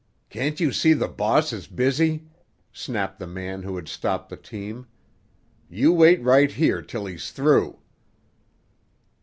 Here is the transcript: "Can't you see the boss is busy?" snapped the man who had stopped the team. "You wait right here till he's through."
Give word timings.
"Can't 0.31 0.59
you 0.59 0.71
see 0.71 0.93
the 0.93 1.07
boss 1.07 1.53
is 1.53 1.67
busy?" 1.67 2.25
snapped 2.73 3.19
the 3.19 3.27
man 3.27 3.61
who 3.61 3.75
had 3.75 3.87
stopped 3.87 4.29
the 4.29 4.35
team. 4.35 4.87
"You 5.69 5.93
wait 5.93 6.19
right 6.23 6.51
here 6.51 6.81
till 6.81 7.05
he's 7.05 7.29
through." 7.29 7.77